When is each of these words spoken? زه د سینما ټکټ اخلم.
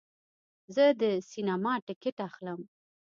زه 0.75 0.85
د 1.01 1.03
سینما 1.29 1.73
ټکټ 1.87 2.17
اخلم. 2.27 2.59